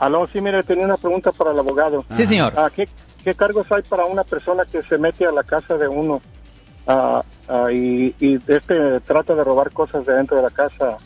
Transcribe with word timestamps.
Aló, 0.00 0.26
sí, 0.32 0.40
mire, 0.40 0.62
tenía 0.62 0.86
una 0.86 0.96
pregunta 0.96 1.30
para 1.30 1.52
el 1.52 1.58
abogado. 1.58 2.04
Sí, 2.08 2.24
señor. 2.24 2.54
Ah, 2.56 2.70
¿qué, 2.74 2.88
¿Qué 3.22 3.34
cargos 3.34 3.70
hay 3.70 3.82
para 3.82 4.06
una 4.06 4.24
persona 4.24 4.64
que 4.64 4.82
se 4.82 4.96
mete 4.96 5.26
a 5.26 5.30
la 5.30 5.42
casa 5.42 5.76
de 5.76 5.86
uno 5.86 6.22
ah, 6.86 7.22
ah, 7.48 7.70
y, 7.70 8.14
y 8.18 8.40
este 8.46 9.00
trata 9.00 9.34
de 9.34 9.44
robar 9.44 9.70
cosas 9.72 10.06
de 10.06 10.14
dentro 10.14 10.38
de 10.38 10.42
la 10.42 10.50
casa? 10.50 10.96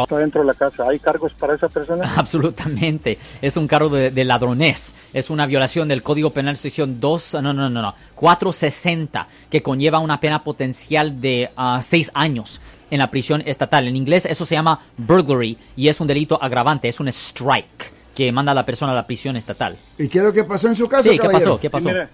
Wow. 0.00 0.16
Dentro 0.20 0.42
de 0.42 0.46
la 0.46 0.54
casa, 0.54 0.84
¿hay 0.88 1.00
cargos 1.00 1.32
para 1.34 1.56
esa 1.56 1.68
persona? 1.68 2.08
Absolutamente. 2.16 3.18
Es 3.42 3.56
un 3.56 3.66
cargo 3.66 3.88
de, 3.88 4.12
de 4.12 4.24
ladronés. 4.24 4.94
Es 5.12 5.28
una 5.28 5.44
violación 5.44 5.88
del 5.88 6.04
Código 6.04 6.30
Penal 6.30 6.56
sección 6.56 7.00
2, 7.00 7.34
no, 7.42 7.52
no, 7.52 7.68
no, 7.68 7.82
no, 7.82 7.94
460, 8.14 9.26
que 9.50 9.60
conlleva 9.60 9.98
una 9.98 10.20
pena 10.20 10.44
potencial 10.44 11.20
de 11.20 11.50
ah, 11.56 11.80
seis 11.82 12.12
años 12.14 12.60
en 12.92 13.00
la 13.00 13.10
prisión 13.10 13.42
estatal. 13.44 13.88
En 13.88 13.96
inglés 13.96 14.24
eso 14.26 14.46
se 14.46 14.54
llama 14.54 14.78
burglary 14.96 15.58
y 15.74 15.88
es 15.88 16.00
un 16.00 16.06
delito 16.06 16.40
agravante, 16.40 16.86
es 16.86 17.00
un 17.00 17.08
strike 17.08 17.92
que 18.14 18.30
manda 18.30 18.52
a 18.52 18.54
la 18.54 18.64
persona 18.64 18.92
a 18.92 18.94
la 18.94 19.04
prisión 19.04 19.34
estatal. 19.34 19.76
¿Y 19.98 20.06
qué 20.06 20.18
es 20.18 20.24
lo 20.26 20.32
que 20.32 20.44
pasó 20.44 20.68
en 20.68 20.76
su 20.76 20.86
caso, 20.88 21.10
Sí, 21.10 21.16
¿qué 21.16 21.26
caballero? 21.26 21.50
pasó? 21.54 21.60
¿Qué 21.60 21.70
pasó? 21.70 21.88
Sí, 21.88 21.94
mire, 21.94 22.08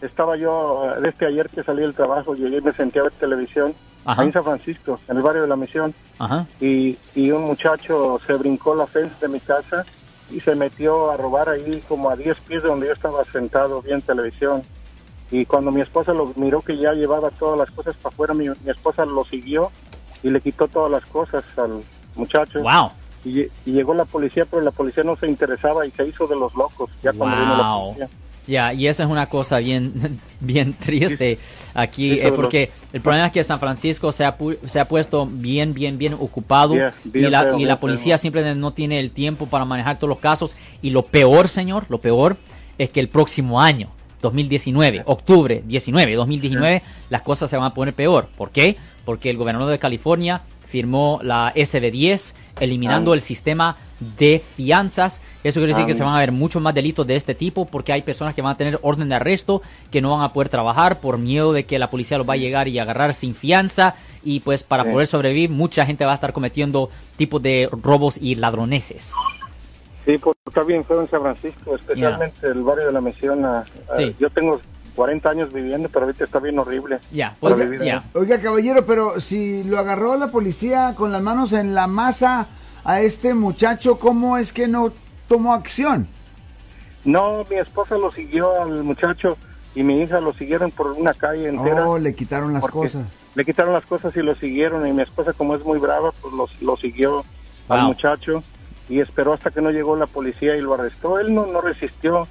estaba 0.00 0.38
yo, 0.38 0.86
eh, 0.86 1.00
desde 1.02 1.26
ayer 1.26 1.50
que 1.50 1.62
salí 1.62 1.82
del 1.82 1.92
trabajo, 1.94 2.34
llegué 2.34 2.56
y 2.56 2.62
me 2.62 2.72
senté 2.72 3.00
a 3.00 3.02
ver 3.02 3.12
televisión 3.12 3.74
Ajá. 4.06 4.22
ahí 4.22 4.28
en 4.28 4.32
San 4.32 4.44
Francisco, 4.44 4.98
en 5.08 5.16
el 5.16 5.22
barrio 5.22 5.42
de 5.42 5.48
la 5.48 5.56
Misión, 5.56 5.92
Ajá. 6.18 6.46
y, 6.60 6.96
y 7.14 7.30
un 7.32 7.42
muchacho 7.44 8.18
se 8.26 8.32
brincó 8.34 8.74
la 8.74 8.86
fence 8.86 9.14
de 9.20 9.28
mi 9.28 9.40
casa 9.40 9.84
y 10.30 10.40
se 10.40 10.54
metió 10.54 11.10
a 11.10 11.16
robar 11.16 11.48
ahí 11.48 11.82
como 11.88 12.08
a 12.10 12.16
10 12.16 12.38
pies 12.40 12.62
de 12.62 12.68
donde 12.68 12.86
yo 12.86 12.92
estaba 12.92 13.24
sentado 13.32 13.82
viendo 13.82 14.04
televisión. 14.06 14.62
Y 15.30 15.44
cuando 15.44 15.70
mi 15.72 15.80
esposa 15.80 16.12
lo 16.12 16.32
miró 16.36 16.60
que 16.62 16.76
ya 16.78 16.92
llevaba 16.92 17.30
todas 17.30 17.58
las 17.58 17.70
cosas 17.72 17.96
para 17.96 18.12
afuera, 18.14 18.32
mi, 18.34 18.48
mi 18.48 18.70
esposa 18.70 19.04
lo 19.04 19.24
siguió 19.24 19.70
y 20.22 20.30
le 20.30 20.40
quitó 20.40 20.68
todas 20.68 20.90
las 20.90 21.04
cosas 21.06 21.44
al 21.56 21.82
muchacho. 22.14 22.60
Wow. 22.60 22.90
Y, 23.24 23.32
lle- 23.34 23.50
y 23.64 23.72
llegó 23.72 23.92
la 23.92 24.04
policía, 24.04 24.44
pero 24.48 24.62
la 24.62 24.70
policía 24.70 25.02
no 25.02 25.16
se 25.16 25.26
interesaba 25.26 25.84
y 25.84 25.90
se 25.90 26.06
hizo 26.06 26.28
de 26.28 26.36
los 26.36 26.54
locos 26.54 26.90
ya 27.02 27.12
cuando 27.12 27.36
vino 27.38 27.56
la 27.56 27.72
Wow. 27.72 27.82
policía. 27.94 28.08
Ya, 28.46 28.72
y 28.72 28.86
esa 28.86 29.02
es 29.02 29.08
una 29.10 29.26
cosa 29.26 29.58
bien, 29.58 30.18
bien 30.40 30.72
triste 30.74 31.38
aquí, 31.74 32.12
Sí, 32.14 32.20
eh, 32.20 32.32
porque 32.36 32.70
el 32.92 33.00
problema 33.00 33.26
es 33.26 33.32
que 33.32 33.42
San 33.42 33.58
Francisco 33.58 34.12
se 34.12 34.24
ha, 34.24 34.38
pu- 34.38 34.56
se 34.66 34.78
ha 34.78 34.84
puesto 34.86 35.26
bien, 35.26 35.74
bien, 35.74 35.98
bien 35.98 36.14
ocupado 36.14 36.74
bien 36.74 36.90
y 37.26 37.30
la, 37.30 37.40
feo, 37.42 37.58
y 37.58 37.64
la 37.64 37.80
policía 37.80 38.18
simplemente 38.18 38.58
no 38.58 38.70
tiene 38.70 39.00
el 39.00 39.10
tiempo 39.10 39.46
para 39.46 39.64
manejar 39.64 39.96
todos 39.98 40.08
los 40.10 40.18
casos. 40.18 40.56
Y 40.80 40.90
lo 40.90 41.02
peor, 41.06 41.48
señor, 41.48 41.86
lo 41.88 41.98
peor 42.00 42.36
es 42.78 42.90
que 42.90 43.00
el 43.00 43.08
próximo 43.08 43.60
año, 43.60 43.88
2019, 44.22 45.02
octubre 45.06 45.62
19, 45.66 46.14
2019, 46.14 46.82
las 47.10 47.22
cosas 47.22 47.50
se 47.50 47.56
van 47.56 47.66
a 47.66 47.74
poner 47.74 47.94
peor. 47.94 48.28
¿Por 48.36 48.50
qué? 48.50 48.76
Porque 49.04 49.30
el 49.30 49.36
gobernador 49.36 49.70
de 49.70 49.78
California 49.78 50.42
firmó 50.66 51.20
la 51.22 51.52
SB10 51.54 52.34
eliminando 52.60 53.12
Ah. 53.12 53.14
el 53.14 53.20
sistema 53.22 53.76
de 54.18 54.42
fianzas. 54.56 55.22
Eso 55.42 55.60
quiere 55.60 55.68
decir 55.68 55.84
Ah. 55.84 55.86
que 55.86 55.94
se 55.94 56.02
van 56.04 56.14
a 56.14 56.18
ver 56.18 56.30
muchos 56.32 56.60
más 56.60 56.74
delitos 56.74 57.06
de 57.06 57.16
este 57.16 57.34
tipo 57.34 57.64
porque 57.66 57.92
hay 57.92 58.02
personas 58.02 58.34
que 58.34 58.42
van 58.42 58.52
a 58.52 58.56
tener 58.56 58.78
orden 58.82 59.08
de 59.08 59.14
arresto, 59.14 59.62
que 59.90 60.00
no 60.02 60.10
van 60.10 60.22
a 60.22 60.32
poder 60.32 60.48
trabajar 60.50 61.00
por 61.00 61.16
miedo 61.18 61.52
de 61.52 61.64
que 61.64 61.78
la 61.78 61.88
policía 61.88 62.18
los 62.18 62.28
va 62.28 62.34
a 62.34 62.36
llegar 62.36 62.68
y 62.68 62.78
agarrar 62.78 63.14
sin 63.14 63.34
fianza 63.34 63.94
y 64.22 64.40
pues 64.40 64.64
para 64.64 64.84
Sí. 64.84 64.90
poder 64.90 65.06
sobrevivir 65.06 65.48
mucha 65.50 65.86
gente 65.86 66.04
va 66.04 66.12
a 66.12 66.16
estar 66.16 66.32
cometiendo 66.34 66.90
tipos 67.16 67.40
de 67.42 67.68
robos 67.72 68.18
y 68.20 68.34
ladroneses. 68.34 69.12
Sí, 70.04 70.20
está 70.46 70.62
bien 70.62 70.84
feo 70.84 71.00
en 71.00 71.08
San 71.08 71.20
Francisco, 71.22 71.74
especialmente 71.74 72.46
el 72.46 72.62
barrio 72.62 72.86
de 72.86 72.92
la 72.92 73.00
Misión. 73.00 73.44
ah, 73.44 73.64
Sí. 73.96 74.14
Yo 74.20 74.30
tengo 74.30 74.60
40 74.96 75.30
años 75.30 75.52
viviendo, 75.52 75.88
pero 75.90 76.06
ahorita 76.06 76.24
está 76.24 76.40
bien 76.40 76.58
horrible. 76.58 76.98
Ya, 77.12 77.36
pues 77.38 77.56
ya. 77.84 78.02
Oiga, 78.14 78.40
caballero, 78.40 78.84
pero 78.86 79.20
si 79.20 79.62
lo 79.62 79.78
agarró 79.78 80.16
la 80.16 80.28
policía 80.28 80.94
con 80.96 81.12
las 81.12 81.22
manos 81.22 81.52
en 81.52 81.74
la 81.74 81.86
masa 81.86 82.48
a 82.82 83.00
este 83.02 83.34
muchacho, 83.34 83.98
¿cómo 83.98 84.38
es 84.38 84.52
que 84.52 84.66
no 84.66 84.92
tomó 85.28 85.52
acción? 85.54 86.08
No, 87.04 87.44
mi 87.48 87.56
esposa 87.56 87.96
lo 87.96 88.10
siguió 88.10 88.60
al 88.60 88.82
muchacho 88.82 89.36
y 89.74 89.82
mi 89.82 90.00
hija 90.00 90.20
lo 90.20 90.32
siguieron 90.32 90.72
por 90.72 90.92
una 90.92 91.14
calle 91.14 91.48
entera. 91.48 91.86
Oh, 91.86 91.98
le 91.98 92.14
quitaron 92.14 92.54
las 92.54 92.66
cosas. 92.66 93.04
Le 93.34 93.44
quitaron 93.44 93.74
las 93.74 93.84
cosas 93.84 94.16
y 94.16 94.22
lo 94.22 94.34
siguieron 94.34 94.86
y 94.86 94.92
mi 94.92 95.02
esposa 95.02 95.34
como 95.34 95.54
es 95.54 95.64
muy 95.64 95.78
brava, 95.78 96.10
pues 96.20 96.32
lo, 96.32 96.48
lo 96.62 96.76
siguió 96.78 97.22
al 97.68 97.84
muchacho 97.84 98.42
y 98.88 99.00
esperó 99.00 99.34
hasta 99.34 99.50
que 99.50 99.60
no 99.60 99.70
llegó 99.70 99.94
la 99.94 100.06
policía 100.06 100.56
y 100.56 100.62
lo 100.62 100.74
arrestó. 100.74 101.18
Él 101.18 101.34
no, 101.34 101.46
no 101.46 101.60
resistió, 101.60 102.26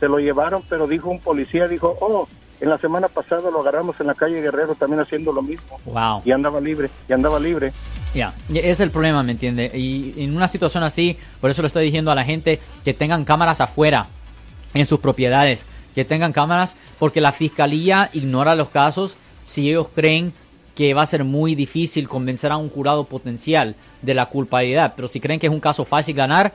se 0.00 0.08
lo 0.08 0.18
llevaron, 0.18 0.62
pero 0.68 0.86
dijo 0.86 1.10
un 1.10 1.20
policía, 1.20 1.68
dijo, 1.68 1.96
oh, 2.00 2.26
en 2.60 2.68
la 2.68 2.78
semana 2.78 3.08
pasada 3.08 3.50
lo 3.50 3.60
agarramos 3.60 4.00
en 4.00 4.08
la 4.08 4.14
calle 4.14 4.40
Guerrero 4.40 4.74
también 4.74 5.00
haciendo 5.00 5.32
lo 5.32 5.42
mismo. 5.42 5.78
Wow. 5.84 6.22
Y 6.24 6.32
andaba 6.32 6.60
libre, 6.60 6.90
y 7.08 7.12
andaba 7.12 7.38
libre. 7.38 7.72
Ya, 8.14 8.34
y 8.48 8.58
ese 8.58 8.70
es 8.70 8.80
el 8.80 8.90
problema, 8.90 9.22
¿me 9.22 9.32
entiende? 9.32 9.70
Y 9.74 10.14
en 10.16 10.34
una 10.34 10.48
situación 10.48 10.82
así, 10.82 11.16
por 11.40 11.50
eso 11.50 11.62
le 11.62 11.68
estoy 11.68 11.84
diciendo 11.84 12.10
a 12.10 12.14
la 12.14 12.24
gente 12.24 12.58
que 12.82 12.94
tengan 12.94 13.24
cámaras 13.24 13.60
afuera, 13.60 14.08
en 14.74 14.86
sus 14.86 15.00
propiedades, 15.00 15.66
que 15.94 16.04
tengan 16.04 16.32
cámaras, 16.32 16.76
porque 16.98 17.20
la 17.20 17.32
fiscalía 17.32 18.08
ignora 18.12 18.54
los 18.54 18.70
casos 18.70 19.16
si 19.44 19.68
ellos 19.68 19.88
creen 19.94 20.32
que 20.74 20.94
va 20.94 21.02
a 21.02 21.06
ser 21.06 21.24
muy 21.24 21.54
difícil 21.54 22.08
convencer 22.08 22.52
a 22.52 22.56
un 22.56 22.70
jurado 22.70 23.04
potencial 23.04 23.74
de 24.00 24.14
la 24.14 24.26
culpabilidad, 24.26 24.94
pero 24.96 25.08
si 25.08 25.20
creen 25.20 25.40
que 25.40 25.48
es 25.48 25.52
un 25.52 25.60
caso 25.60 25.84
fácil 25.84 26.14
ganar, 26.14 26.54